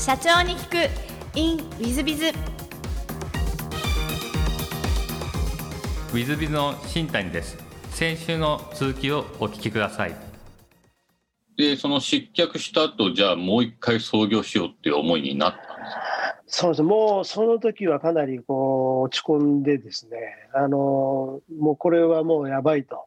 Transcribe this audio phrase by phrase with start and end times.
[0.00, 1.38] 社長に聞く。
[1.38, 7.58] In ウィズビズウィズビズの新谷です。
[7.90, 10.16] 先週の続きをお聞きください。
[11.58, 15.82] でその失脚した後じゃあもう一回創業しようっていう思いになったんですか？
[16.46, 16.82] そうです。
[16.82, 20.16] もうその時はかなりこう落ち込んでですね。
[20.54, 23.04] あのもうこれはもうやばいと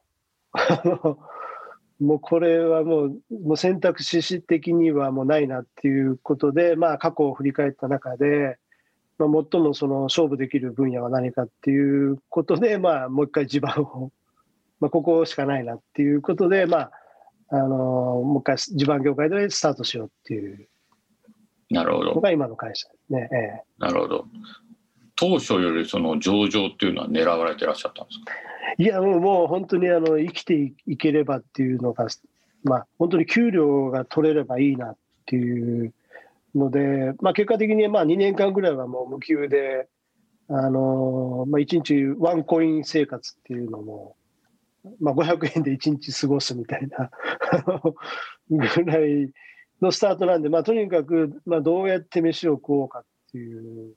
[2.03, 3.09] もうこれはもう
[3.45, 8.57] もう選択肢的にはもうないなっていうことで、まあ、過去を振り返った中で、
[9.17, 14.11] まあ、最もその勝負できる分野は何かっていうことで、まあ、もう一回地盤を、
[14.81, 16.91] まあ、ここしかないなっていうことで、まあ、
[17.49, 20.67] あのもう一回地盤業界でスタートしようっていう。
[21.69, 22.15] なるほど。
[22.15, 23.29] のが今の会社ですね。
[23.31, 24.25] ええ、なるほど。
[25.15, 28.52] 当初よりその上場っていうのは狙われてらっしゃったんですか？
[28.77, 32.07] いやもうもう本当にあの生きていければっていうのが、
[32.63, 35.93] まあ、本当に給料が取れればいいなっていう
[36.55, 39.87] ので、まあ、結果的にまあ2年間ぐらいはもう無給で、
[40.49, 44.15] あのまあ、1日ワンコイン生活っていうのも、
[44.99, 47.09] まあ、500円で1日過ごすみたいな
[48.49, 49.31] ぐらい
[49.81, 53.93] のスタートなんで、まあ、とにかく、まあ、どうやって飯を食おうかっていう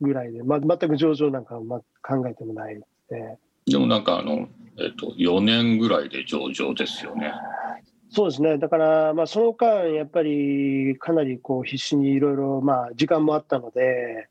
[0.00, 1.56] ぐらいで、まあ、全く上場なんか
[2.02, 3.38] 考えてもないで。
[3.66, 7.32] でもなんかあの、えっと、4年ぐらいで上場ですよね。
[8.10, 12.62] そうですね、だから、まあ、その間、やっぱりかなりこう必死にいろいろ、
[12.94, 14.28] 時間もあったので、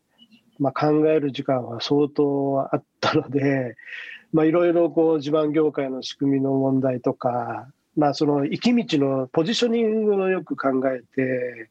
[0.60, 3.76] まあ、考える時間は相当あったので、
[4.32, 11.70] まあ、いろいろこう地盤業界の仕組みの問題とか、まあ、その行き道のポジショニングをよく考えて、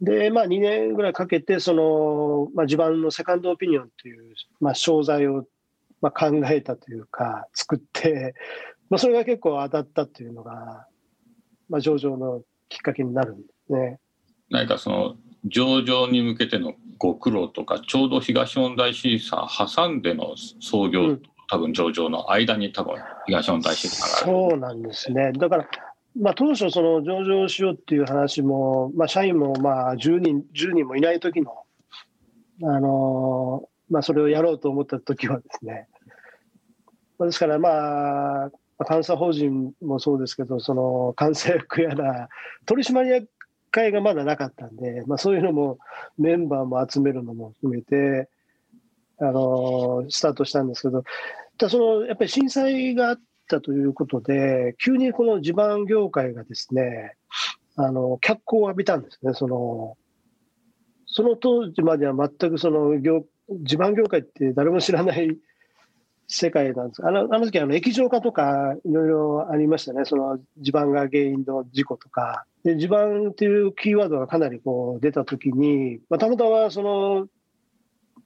[0.00, 5.44] で、まあ、2年ぐらいかけて、その、まあ、地盤のセカンドオピニオンという、まあ、商材を
[6.00, 8.34] まあ、考えたというか作って、
[8.90, 10.86] まあ、それが結構当たったというのが、
[11.68, 13.98] まあ、上場のきっかけになるんですね。
[14.50, 19.38] 何かその上場に向けてのご苦労とかちょうど東日本大震災
[19.74, 25.32] 挟んでの創業、うん、多分上場の間に多分東日本大震災がそうなんですね。
[25.32, 25.68] だから
[26.18, 31.64] まあ、当初、その上場しようっていう話も、まあ、社員もまあ10人 ,10 人もいない時の、
[32.62, 35.88] あのまあ、それをやろうと思った時はですね、
[37.20, 38.50] ですからまあ、
[38.88, 42.28] 監査法人もそうですけど、その監査役やら、
[42.66, 43.28] 取締役
[43.70, 45.78] 会がまだなかったんで、まあ、そういうのも
[46.18, 48.28] メンバーも集めるのも含めて、
[49.18, 51.02] あのスタートしたんですけど、
[51.56, 57.14] ただそのやっぱり震災があったということで、急にこの地盤業界がですね、
[57.76, 59.96] あの脚光を浴びたんですね、その
[61.06, 65.36] その当時までは全くその業地盤業界って誰も知らない
[66.28, 67.06] 世界なんです。
[67.06, 77.28] あのあの時あの液状化とかいろいろありましたね、その地盤が原因の事故とか、で地盤っていうキーワードがかなりこう出たときに、まあ、たまたまその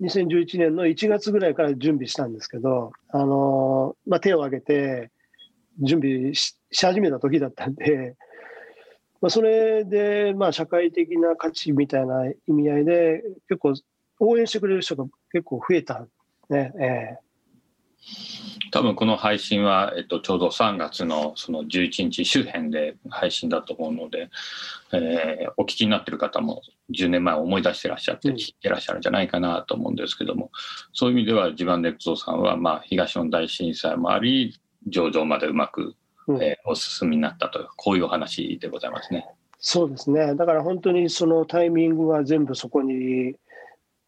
[0.01, 5.11] 2011年の1月ぐらいから準備したんですけど、あのまあ、手を挙げて
[5.83, 8.17] 準備し始めた時だったんで、
[9.21, 13.75] まあ、それでまあ社会的な価値みたいな意味合いで、結構
[14.21, 16.07] 応援してくれる人が結構増えた
[16.49, 16.73] ね。
[16.79, 17.31] えー
[18.73, 24.31] 多分この配信は、えっと、ちょうど3月のその11日周辺で配信だと思うので、
[24.93, 30.51] えー、お聞きになってる方も10年前思い出してらっしゃって聞いてらっしゃるんじゃないかなと思うんですけども、
[30.93, 35.95] そういう意味では地盤ネクゾさんは、まあ、東日本大震災もあり上場までうまく、
[36.41, 39.27] えー、お進みになったとこういうお話でございますね。
[39.63, 43.35] そうですねだから本当にそのタイミングは全部そこに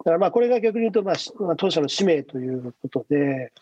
[0.04, 3.52] だからまあこれが逆に言うと、まあ、当社の使命ということで、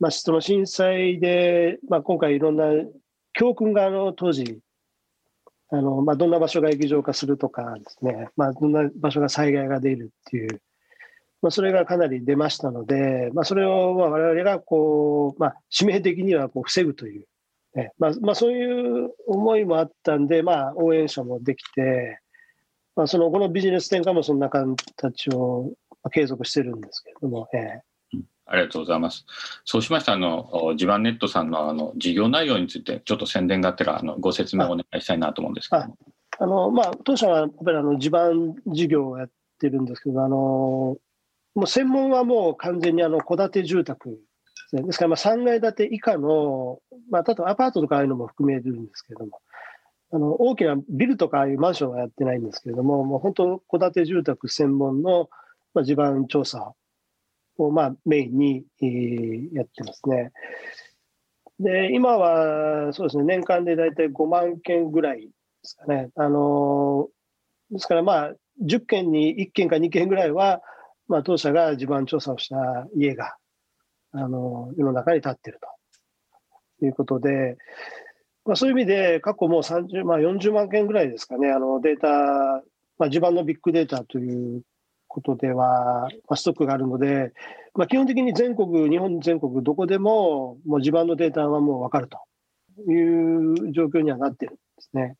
[0.00, 2.64] まあ、その震災で、まあ、今回いろんな
[3.32, 4.58] 教訓があの当時
[5.70, 10.60] あの、まあ、どんな場所が液状化するとかですね、まあ、どんな場所が災害が出るっていう、
[11.42, 17.24] まあ、それがかなり出ましたので、まあ、それをまあ我々がこう、まあ、使命的にはこう防ぐという、
[17.74, 22.20] ねまあまあ、そういう思いもあったんで、まあ、応援者もできて、
[22.96, 25.72] まあ、そのこのビジネス展開もそんな形を
[26.10, 29.26] 継続してるんですけれども、えー、ありがとうございます。
[29.64, 35.84] そうしましたあの地盤ネットさんのあの事業内容についてちょっと宣伝があったらあのご説明をお願いしたいなと思うんですけど
[36.38, 40.98] あのまあ、当社はやっぱりあの地盤事業をやってるんですけどあのも
[41.62, 44.18] う専門はもう完全にあの戸建て住宅
[44.72, 49.40] ですからまあ3階建て以下の、まあ、例えばアパートとかああいうのも含めるんですけれども
[50.12, 55.28] あの大きなビルとかああいうマンションはやってないんですけれども、もう本当、戸建て住宅専門の、
[55.74, 56.74] まあ、地盤調査
[57.58, 60.32] を、まあ、メインに、えー、やってますね。
[61.58, 65.28] で、今はそうですね、年間で大体5万件ぐらいで
[65.64, 66.10] すかね。
[66.14, 67.08] あの
[67.70, 68.32] ですから、まあ、
[68.62, 70.60] 10件に1件か2件ぐらいは、
[71.08, 73.36] まあ、当社が地盤調査をした家が
[74.12, 75.58] あの世の中に立ってる
[76.80, 77.56] ということで、
[78.46, 82.08] まあ、そういう意味で過去もう30、まあ、40万件ぐらいですかね、あのデータ、
[82.98, 84.62] まあ、地盤のビッグデータという
[85.08, 87.32] ことでは、まあ、ストックがあるので、
[87.74, 92.18] まあ、基本的に全国、日本全国どこでももう地盤のデータはもう分かると
[92.90, 95.16] いう状況にはなってるんですね。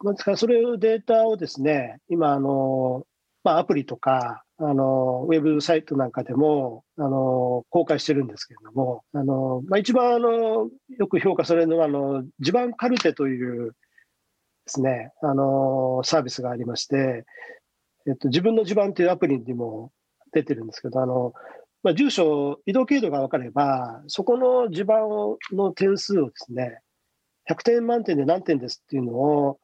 [0.00, 3.06] まですから、それをデータをですね、今、あの、
[3.44, 13.74] まあ、アプリとか、あの、ウェブサイトなんかでも、あの、公開してるんですけれども、あの、まあ、一番、あの、よく評価されるのは、あの、地盤カルテというで
[14.66, 17.26] すね、あの、サービスがありまして、
[18.06, 19.92] えっと、自分の地盤というアプリにも
[20.32, 21.34] 出てるんですけど、あの、
[21.82, 25.06] まあ、住所、移動経路が分かれば、そこの地盤
[25.52, 26.80] の点数をですね、
[27.50, 29.58] 100点満点で何点ですっていうのを、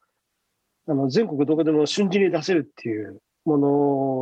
[0.87, 3.67] あの全国どこでも瞬時に出せるっていうもの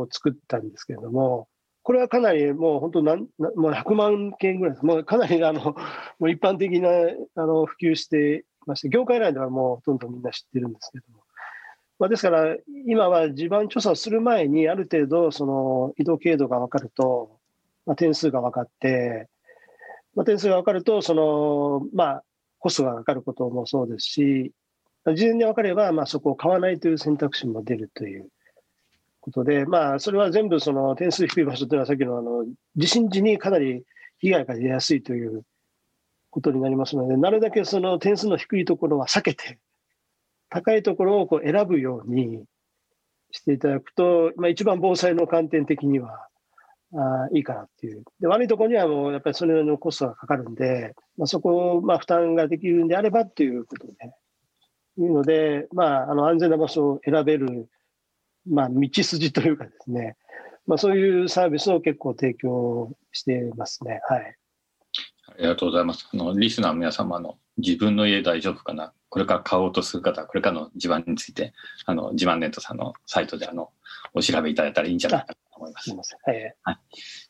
[0.00, 1.48] を作ったんですけれども、
[1.82, 3.20] これはかなりもう本当なん、
[3.56, 4.86] もう100万件ぐらいです。
[4.86, 5.74] もうかなりあのも
[6.20, 6.88] う一般的な
[7.36, 11.24] あの普及してまして、業界内ではもうほとんどみんな知ってるんですけども。
[11.98, 12.56] まあ、ですから、
[12.86, 17.38] 今は地盤調査をする前に、ある程度、その移動経度が分かると、
[17.84, 19.28] まあ、点数が分かって、
[20.14, 22.24] まあ、点数が分かると、その、まあ、
[22.58, 24.52] コストがかかることもそうですし、
[25.14, 28.28] 事前に分かれば、まあ、そこを買わないという選択肢も出るという
[29.20, 32.44] ことで、まあ、それは全部その点数低い場所というのは、さっきのあの
[32.76, 33.84] 地震時にかなり
[34.18, 35.42] 被害が出やすいという
[36.30, 39.58] ことになりますので、なるだけその点数の低いところは避けて、
[40.48, 42.44] 高いところをこう選ぶように
[43.30, 46.26] していただくと、まあ、一番防災の観点的には
[46.92, 48.04] あいいかなっていう。
[48.20, 53.92] で悪いところにはもうやっぱりそれのコストがかかるんで、まあ、そこをまあ負担ができるんであればっていうことで、
[54.98, 57.68] いうので、まあ、あの安全な場所を選べる、
[58.46, 60.16] まあ、道筋というかですね、
[60.66, 64.00] まあ、そういうサービスを結構提供してますね。
[64.08, 64.36] はい。
[65.28, 66.08] ありがとうございます。
[66.12, 68.92] あのリスナーの皆様の自分の家大丈夫かな？
[69.08, 71.52] これから買おうとする方、これからの地盤について、
[71.86, 73.70] あの、地盤ネットさんのサイトであの、
[74.14, 75.90] お調べいただいたらいいんじゃないかな思います。
[75.90, 76.16] す。
[76.24, 76.54] はい。
[76.62, 76.78] はい。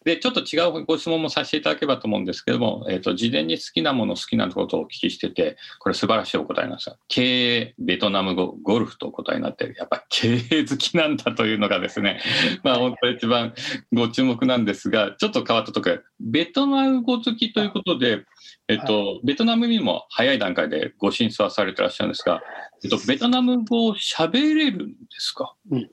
[0.05, 12.21] で、ちょっと違うご質問もさせていただければと思うんですけども、えっ、ー、と、事前に好きなもの、好きなことをお聞きしてて、これ素晴らしいお答えなんですが、経営、ベトナム語、ゴルフとお答えになって、やっぱ経営好きなんだというのがですね、
[12.63, 13.55] まあ本当一番
[13.93, 18.25] ご注目なんですが、ちょっと変わったところ、ベトナム語好きということで、
[18.69, 22.41] えっと、はい、ベトナムにも早い段階でご進出はされてらっしゃるんですが、
[22.85, 25.91] えっと、ベトナム語を喋れるんですか、うん、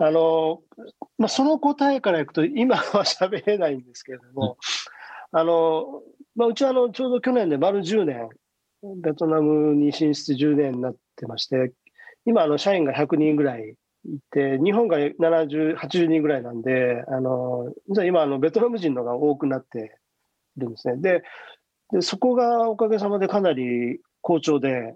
[0.00, 0.62] あの
[1.18, 4.56] まあ、その答えからいくと、今は 喋れないんですけれども、
[5.32, 6.02] うん、あの
[6.36, 8.28] まあ、うちはあのちょうど去年で丸10年、
[9.02, 11.72] ベトナムに進出10年になってまして、
[12.24, 13.74] 今、あの社員が100人ぐらい
[14.06, 17.72] いて、日本が70、80人ぐらいなんで、あの
[18.06, 19.98] 今あの、ベトナム人のが多くなって
[20.56, 20.96] るんですね。
[20.98, 21.22] で、
[21.90, 24.94] でそこがおかげさまでかなり好調で、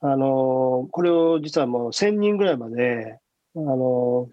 [0.00, 3.18] あのこれを実はもう1000人ぐらいまで、
[3.58, 4.28] あの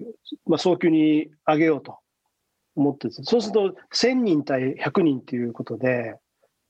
[0.46, 1.98] まあ、早急に上げようと
[2.76, 6.16] 思ってそうすると1000人対100人ということで、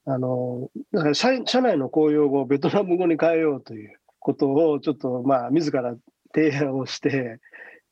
[0.06, 5.94] あのだから社社内の公用語をベトナム語に変えようということをちょっとまあ自ら
[6.34, 7.40] 提案をして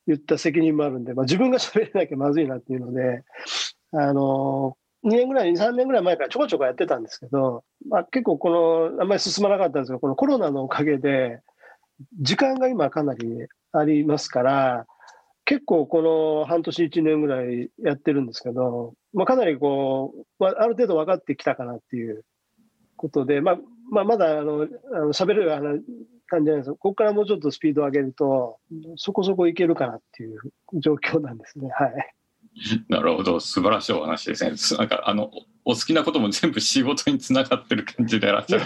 [0.07, 3.23] 言った責任もあるんで、まあ、自分が喋れなきゃまずいなっていうので、
[3.93, 11.41] あの2年ぐらい、2、3年ぐらい前からちょこちょこやってたんですけど、まあ、結構この、あんまり進まなかったんですけど、このコロナのおかげで、
[12.21, 14.87] 時間が今かなりありますから、
[15.45, 22.25] 結構この半年、1年ぐらいやってるんですけど、まあ、かなりこう、ある程度分かってきたかなっていう
[22.97, 23.59] ことで、まあ、
[23.91, 25.51] まあ、まだあのあの喋れる
[26.27, 28.59] 感じじゃないですここからもうちょっとスピードを上げると、
[28.97, 30.41] そこそこいけるかなっていう
[30.75, 31.69] 状況なんですね。
[31.71, 32.15] はい。
[32.89, 34.79] なるほど素晴らしいお話ですね。
[34.79, 35.31] なんかあの
[35.67, 38.65] お好きなことも全部仕事につながってる感じでいらっしゃる。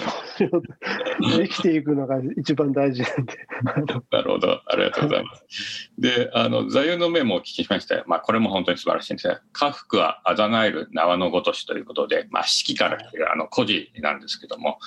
[1.20, 3.34] 生きていくのが一番大事なんで。
[4.10, 5.92] なるほど、ありがとうございます。
[5.96, 8.02] で、あの座右の銘もお聞きしました。
[8.06, 12.98] まあこれも本当に素晴らしいんですが、家福はあざなえる縄のごとしということで、まあ四季から
[13.32, 14.80] あの古事なんですけども、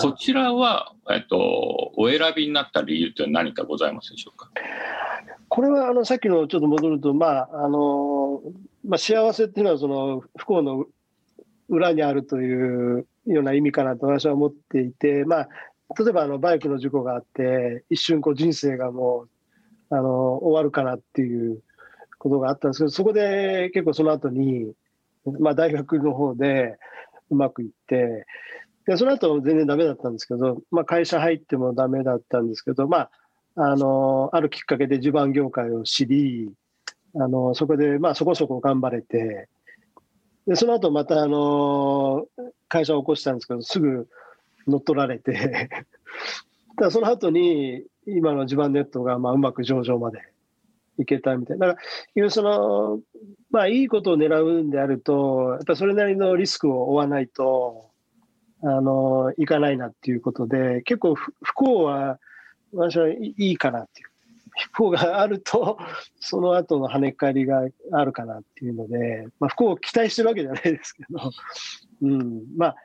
[0.00, 4.50] こちらはえっとお選びになった理由って何かございますでしょうか？
[5.54, 8.40] これはあのさっきのちょっと戻ると、まああの
[8.86, 10.86] まあ、幸せっていうのはその不幸の
[11.68, 15.48] 裏にあるというような意味かなと私は思っていて、まあ、
[15.98, 19.26] 例えばあのバイクの事故があって一瞬こう人生がも
[19.90, 21.60] うあの終わるかなっていう
[22.18, 24.72] ことがあったんですけどそこで結構その後に、
[25.38, 26.78] まあ、大学の方で
[27.30, 28.24] うまくいって
[28.86, 33.10] でその後全然ダメだったんですけど、まあ、会社入ってもダメだったんですけど、まあ、
[33.54, 36.50] あのあるきっかけで地盤業界を知り
[37.14, 39.48] あのそこでまあそこそこ頑張れて
[40.46, 42.26] でその後またあの
[42.68, 44.08] 会社を起こしたんですけどすぐ
[44.66, 45.68] 乗っ取られて
[46.76, 50.20] た だその後に今の地盤ネットがまあうまく上場まで
[50.98, 51.68] いけたみたいな。
[51.68, 51.80] だか
[52.14, 53.00] らその
[53.50, 57.90] まあいいことを狙うんであるとやっぱそれなりのリスクを負わないと
[58.62, 62.18] あのいかないなっていうことで結構不幸は
[62.72, 64.12] 私はいいかなっていう。
[64.72, 65.78] 不幸があると、
[66.20, 71.18] その後の跳ね返りがあるかなっていうので、まあ、不幸を期待してるわけじゃないですけど、
[72.02, 72.76] うん、まあ、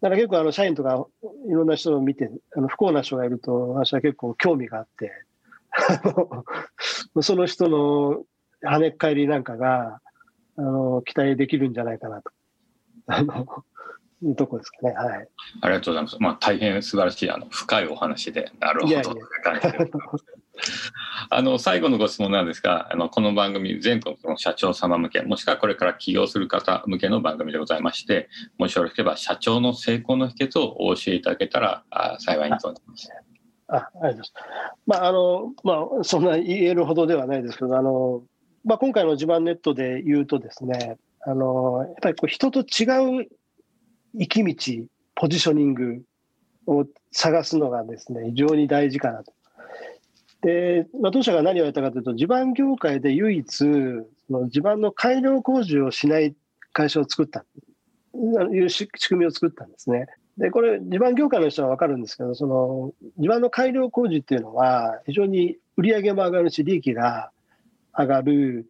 [0.00, 1.06] だから結構あの社員とか
[1.48, 5.12] いろんな人を見て、あの不幸な人がいると、私は結構興味があって、
[7.22, 8.24] その人の
[8.62, 10.00] 跳ね返りなんかが、
[10.56, 12.30] あの、期待できるんじゃないかなと。
[13.06, 13.46] あの、
[14.34, 14.92] とこですかね。
[14.92, 15.28] はい。
[15.60, 16.16] ありがとうございます。
[16.18, 18.92] まあ、大変素晴らしい、あの、深いお話で、なるほど。
[18.92, 19.12] いやいや
[21.30, 28.28] あの最後のご質問なんですがあのこの番組全国の社長様向けもしくはこれから起業する方向けの番組でございまして
[28.58, 33.10] もしよろしければ社長の成功の秘訣をお教えいただけたらあ幸いに存じます。
[33.68, 34.32] あありがとうございます。
[34.86, 38.22] まああのまあ、そんな言えるほどではないですけどあの、
[38.64, 43.28] まあ、今回の地盤ネットで言うとですねあのやっぱりこう人と違う
[44.16, 46.02] 行き道ポジショニング
[46.66, 49.32] を探すのがですね非常に大事かなと。
[50.42, 53.64] で、まあ、当社が何をやったかというと、地盤業界で唯一、そ
[54.30, 56.34] の地盤の改良工事をしない
[56.72, 57.44] 会社を作った、
[58.52, 60.06] いう仕組みを作ったんですね。
[60.38, 67.30] で、これ、地盤業界の人は分かるんですけど、その地盤の改良工事っていうのは、非常に売り上げも上がるし、利益が
[67.98, 68.66] 上がる、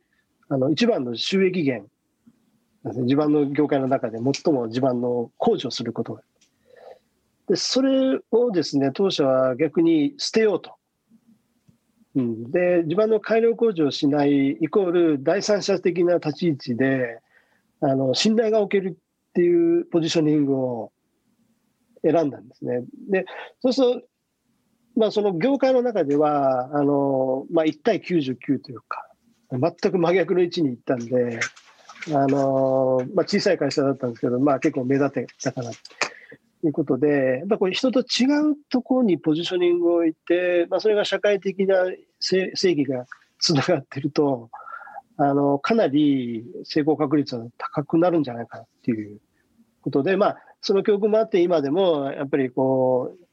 [0.49, 1.91] あの一番の収益源
[2.93, 6.23] 地盤の業界の中で最も地盤の工事をすることが。
[7.49, 10.75] で、それをですね、当社は逆に捨てようと。
[12.17, 17.21] うん、で地盤の改良工事をしないイコール第三者的な立ち位置で
[17.81, 20.93] あの信頼がおけるっていうポジショニングを
[22.03, 22.85] 選んだんですね。
[23.11, 23.27] で
[23.61, 24.03] そうすると、
[24.97, 29.07] まあ、その業界の中ではあの、まあ、1対99というか
[29.53, 31.41] 全く真逆の位置に行ったんで
[32.13, 35.77] あの、まあ、小さい会社だったんですけど、まあ、結構目立てたかなと
[36.67, 41.77] いうことで、やっこれ人と違うところにポジショニングを置いて、まあ、それが社会的な
[42.21, 43.07] 正義が
[43.39, 44.51] つながってると、
[45.17, 49.19] あの、かなり成功確率は高くなるんじゃないかなっていう
[49.81, 53.27] ことで、まあ、その教訓もあって今でも、やっぱりこう、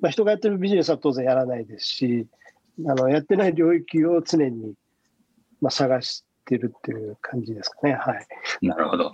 [0.00, 2.26] まあ、人がやってるビジネスは当然やらないですし、
[2.86, 4.74] あの、やってない領域を常に、
[5.60, 7.94] まあ、探してるっていう感じですかね。
[7.94, 8.66] はい。
[8.66, 9.12] なるほど。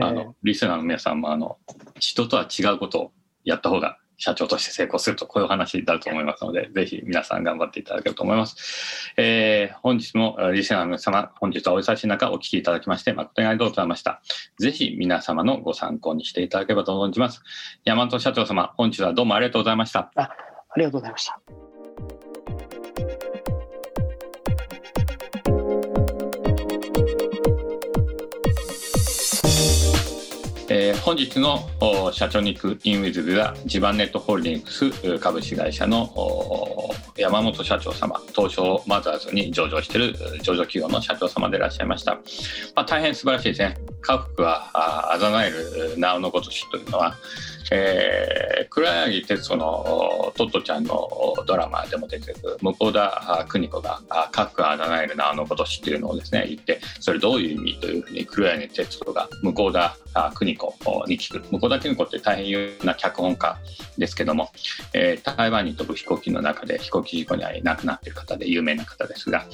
[0.00, 1.58] あの、えー、リスナーの皆さんも、あの、
[1.98, 3.12] 人とは違うことを
[3.44, 9.12] やった方が社長として成功すると、こういう話になると思いますので、ぜひ皆さん頑張っていただけると思います。
[9.16, 14.20] えー、本日もリスナーの皆様、本日はお忙しい中お聞きいただきまして、誠にありがとうございました。
[14.58, 17.42] ぜひ皆様のご参考にしていただければと存じます。
[17.84, 20.12] 山本社長様、本日はどうもありがとうございました。
[20.16, 21.59] あありがとうございました。
[31.10, 31.58] 本日の
[32.12, 36.08] 社長に行くインウィズでは地盤ネットホールディングス株式会社の
[37.16, 40.14] 山本社長様東証マザーズに上場している
[40.44, 42.14] 上場企業の社長様でいらっしゃいました、
[42.76, 43.76] まあ、大変素晴らしいですね。
[44.02, 44.70] 家福は
[45.12, 47.16] あざなえるなおのごとしというのは
[47.72, 51.08] えー、黒柳徹子のトットちゃんの
[51.46, 54.00] ドラマでも出てくる向田邦子が
[54.32, 60.74] 「各あだ名えるなあのことし」っていうのをですね言ってそれどういう意味というふうに黒柳徹子が向田邦子
[61.06, 61.46] に聞く。
[61.50, 63.58] 向田邦子って大変有名な脚本家
[63.98, 64.50] ですけども、
[64.92, 69.44] えー、台湾に飛ぶ飛行機の中で飛行機事故に遭い亡くなっている方で有名な方ですが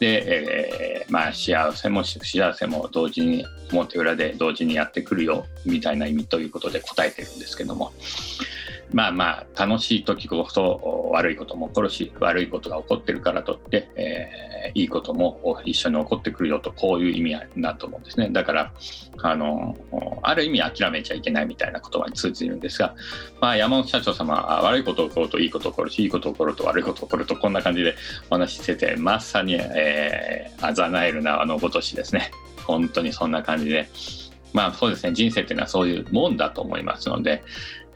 [0.00, 7.92] で、えー、まあ幸せも幸せも同時に表裏で同時にやってくるよみたいな意味ということで答えてるんですけども。
[8.94, 18.28] まあまあ楽しい時こそ悪いことも起こるし悪いことが起こってるからとって、えー、いいことも一緒に起こってくるよとこういう意味だと思うんですね。
[18.30, 18.72] だから
[19.18, 19.76] あの
[20.22, 22.94] ある意味諦めちゃいけないみたいな言葉に通じるんですが、
[23.40, 27.96] まあ、山本社長様は悪いこと起こるといいこと起こるしいいこと起こると悪いこと起こるとこんな感じで
[28.30, 32.30] お話ししててまさに、えー、あざなえるなあのごとしですね。
[32.64, 33.88] 本当にそんな感じで。
[34.54, 37.42] まあそうですね、人生っていうのはそういうもんだと思いますので、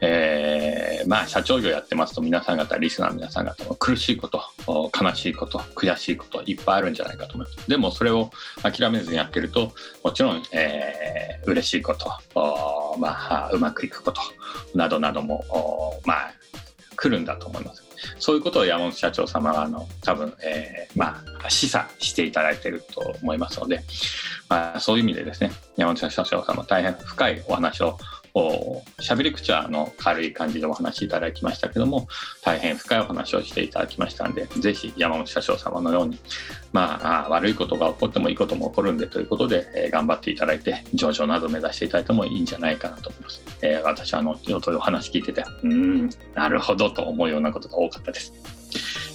[0.01, 7.69] えー、まあ社長業やってますと皆さん方、リスナーの皆さん方も苦しいこと、悲しいこと、悔しいこといっぱいあるんじゃないかと思います。
[7.69, 12.09] でもそれを諦めずにやってると、もちろん、えー、嬉しいこと、
[12.97, 14.21] まあ、うまくいくこと
[14.73, 15.43] などなども、
[16.05, 16.33] まあ、
[16.99, 17.83] 来るんだと思います
[18.19, 23.81] そういうことを山本社長様はあの多分、えー、まあ示唆していただいていると思いますので、
[24.49, 27.97] まあ、そういう意味でですね山本社長様大変深いお話を
[28.33, 32.07] 喋り口はあの軽い感じでお話しいただきましたけども
[32.43, 36.19] 大変深いお話をしていただきましたのでぜひ山本社長様のように、
[36.71, 48.33] まあ、悪いことが起こってもいいことも起こるんでということで、えー、頑張っていただいて上場など目指していただいてもいいんじゃないかなと思います、えー、私はあのお話聞いててうんなるほどと思うようなことが多かったです。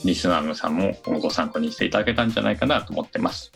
[0.05, 3.53] リスナーの皆さんもご参考にしていただけたんじゃないかなと思ってます、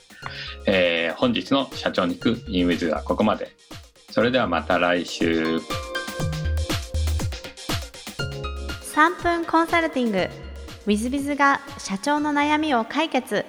[0.67, 3.51] えー、本日の社長に行くインウィズはここまで。
[4.19, 5.59] それではまた来週。
[5.59, 5.63] 3
[9.23, 10.19] 分コンサルティング。
[10.19, 10.31] w
[10.89, 13.45] i z b i が社長の悩みを解決。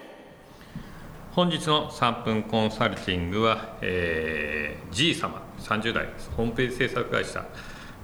[1.32, 6.06] 本日の3分コンサルティングは、えー、G 様30代
[6.38, 7.44] ホームページ制作会社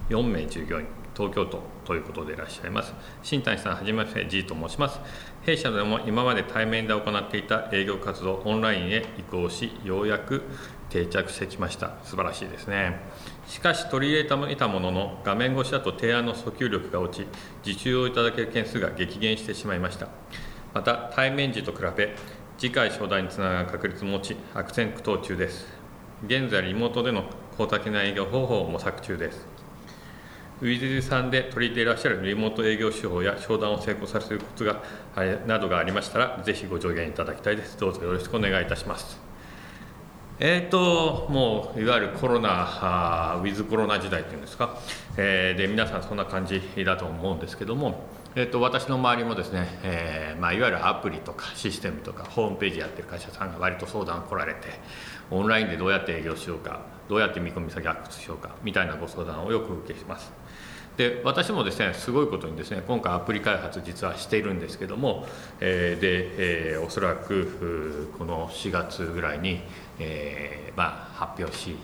[0.08, 2.92] 4名従業員東京都ということでいらっしゃいます。
[3.22, 5.00] 新谷さんはじめまして G と申します。
[5.42, 10.42] 弊社でも今まで対面で行っていた営業活動オンラインへ移行しようやく
[10.90, 11.92] 定着してきました。
[12.02, 13.00] 素晴らしいですね。
[13.46, 17.26] しかし取り入れていたものの画面越しだと提案の訴求力が落ち
[17.62, 20.08] 受注をいただける件数が激減してしまいました。
[20.74, 22.14] また対面時と比べ
[22.58, 25.66] 次回商談につながる確率も落ち悪戦苦闘中です。
[26.26, 27.24] 現在リモートでの
[27.56, 29.55] 公的な営業方法を模索中です。
[30.62, 34.82] ウィズさんで取り入れていらっしゃるリモート営業手法や商談を成功させるコツが
[35.46, 37.78] などがありましたらぜひご助言いただきたいです。
[37.78, 39.20] どうぞよろしくお願いいたします。
[40.38, 44.78] えーと、もういわゆるコロナ、ウィズコロナ時代っていうんですか、
[45.16, 54.78] えー、で皆さんそんな感じだと思うんですけども、えーと、私の周りもですね、えーまあ、いわゆるアプリとかシステムとかホームページやってる会社さんが割と相談来られて
[55.30, 60.30] オンラインでどうやって営業しようかどうやって見込み先アップしようかみたいなご相談をよく受けします。
[60.96, 65.26] で私もですねすごいことにですね今回アプリ開発実はしているんですけども、
[65.60, 69.60] えー、で、えー、おそらくこの4月ぐらいに、
[69.98, 71.74] えーまあ、発表し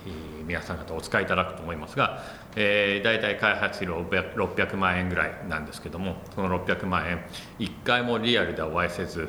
[0.46, 2.22] 皆さん方お使いいただくと思いますが、
[2.54, 7.24] えー、大体開発費600万円ぐらいなんですけどもその600万円
[7.58, 9.28] 1回もリアルでお会いせず、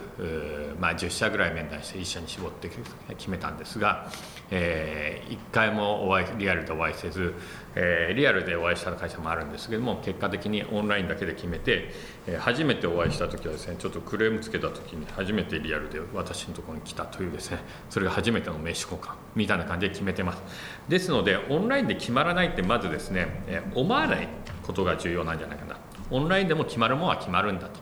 [0.79, 2.69] まあ、10社ぐらい面談して一社に絞って
[3.17, 4.09] 決めたんですが、
[4.51, 7.33] えー、1回もお会いリアルでお会いせず、
[7.75, 11.89] えー、リアルでお会いした会社もあるんですけども結果的にオンラインだけで決めて、
[12.27, 20.43] えー、初めてお会いした時はですねちょっとクレームつけた時に初めてリアルで私のところに来たというですねそれが初めての名刺交換みたいな感じで決めてます
[20.87, 24.27] ですのでオンラインで決まらないってまずですね、え、思わない
[24.63, 25.77] ことが重要なんじゃないかな
[26.11, 27.79] オンラインでも決まるものは決まるんだと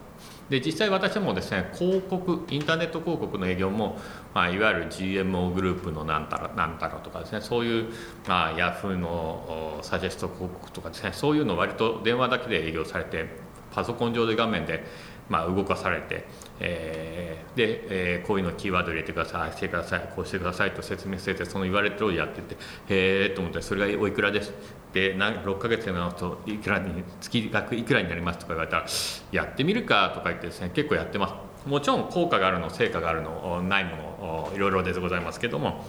[0.48, 3.98] で実際私もですね広告インターネット広告の営業も、
[4.34, 7.86] まあ、いわゆる GMO グループのなんたらなんたらとかですねそういう、
[8.28, 13.26] まあ、ヤフーのサジェスト広告とかですねそういうの割と電話だけで営業されて
[13.72, 14.84] パソコン上で画面で
[15.32, 16.26] まあ、動かされて、
[16.60, 22.54] えー、で、えー、こういうのキーワード入れてくださいしてくださいこうしてくださいと説明しててその言われてる通りやってて
[22.88, 24.52] へえと思ってそれがおいくらです？
[24.92, 28.40] で6ヶ月で直すといくらに月額いくらになります？
[28.40, 28.86] とか言われたら
[29.32, 30.12] やってみるか？
[30.14, 31.28] とか言ってですね結構やってま
[31.64, 31.68] す。
[31.68, 35.84] もちろん効果があるの成果があるのないものいろいろでございますけども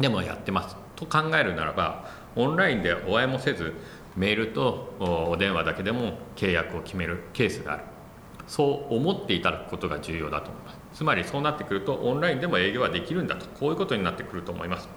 [0.00, 0.76] でもやってます。
[0.96, 3.74] と考えるならばオンラインでお会いもせず
[4.16, 4.94] メールと
[5.30, 7.84] お電話だけでも契約を決めるケースがある。
[8.52, 10.78] そう思っていただくことが重要だと思います。
[10.92, 13.46] つまりそうなってくるとオンラインでも営業はできるんだと。
[13.58, 14.90] こういうことになってくると思います。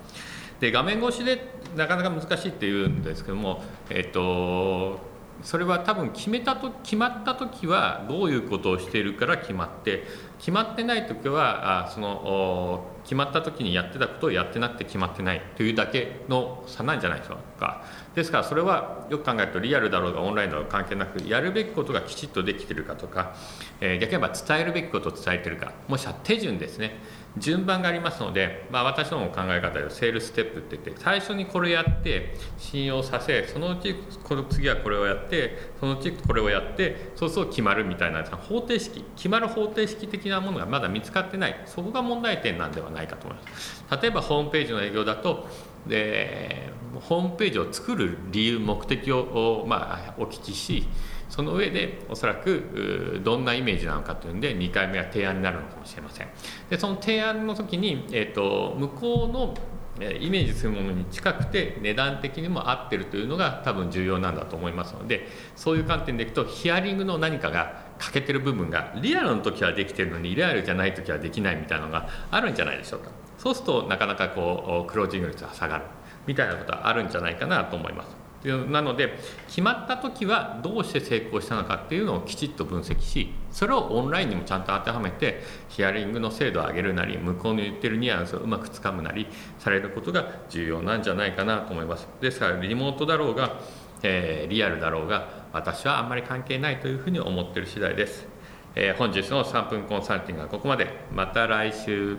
[0.60, 5.00] で画面越しでなかなか難しいっていうんですけどもえっと
[5.42, 10.04] それは多分決めたと決まった時はどういうことをしているから決まって
[10.38, 17.84] 決まってない時はあその決まった時にやってたことをやってなくて決まってないというだけの差なんじゃないでしょうか。
[18.16, 23.36] ですからそれはよく考えるとリアルだろうがオンラインだろうが関係なくやるべきことがきちっとできているかとか、
[23.82, 27.00] えー、逆に言えば伝えるべきことを伝えているかもしくは手順ですね。
[27.38, 41.62] 順番がありますので、まあ、私どもの考え方ではセールステップって言って最初にこれやって信用させそのうちこの次はこれをやってそのうちこれをやってそうすると決まるみたいな方程式決まる方程式的なものがまだ見つかってない。
[41.66, 43.84] そこが問題点なんではないかと思います。
[44.02, 45.48] 例えばホームページの営業だと
[45.88, 46.70] で
[47.02, 50.88] ホームページを作る理由目的を、まあ、お聞きし
[51.30, 56.28] その上でおそらくどんなイメージなのかというんで2回目は提案になるのかもしれません。
[56.70, 59.54] でその提案の時に、えーと、向こうの
[60.02, 75.86] イメージするものに近くて値段的にも合ってるというのが多分重要なんだと思いますのでそういう観点でいくとヒアリングの何かが欠けてる部分がリアルの時はできてるのにリアルじゃない時はできないみたいなのがあるんじゃないでしょうかそうするとなかなかこうクロージング率が下がる
[76.28, 78.26] みたいなことはあるんじゃないかなと思います。
[78.70, 89.28] なので決まった時はどうして成功したのかっていうのをきちっと分析しそれをオンラインにもちゃんと当てはめてヒアリングの精度を上げるなり向こうの言ってるニュアンスをうまくつかむなり
[89.58, 93.60] されることが重要なんじゃないかなと思いますですからリモートだろうが、
[94.04, 98.28] えー、リアルだろうが私はあんまり関係ないというふうに思っている次第です、
[98.76, 100.90] えー、本日の3分コンサルティングはここまで。
[101.14, 102.18] また来週。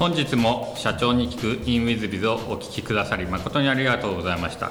[0.00, 4.70] 本日も社長に聞く InWithBiz をお聞きくださり誠にありがとうございました、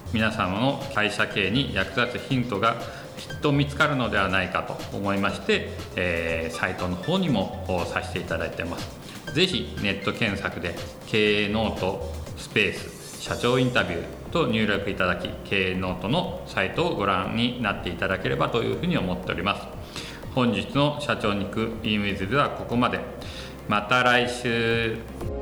[0.13, 2.75] 皆様の会社経営に役立つヒントが
[3.17, 8.99] きっと見つかるのではないかと思いまして、えー、サイトの方にもさせていただいてます。
[9.33, 10.75] 是非ネット検索で
[11.07, 19.67] 経営ノートスペース社長インタビューと入力いただき経営ノートのサイトをご覧になっていただければというふうに思っております。
[20.33, 22.99] 本日の社長に行く e ムイズではここまで。
[23.67, 25.40] また来週。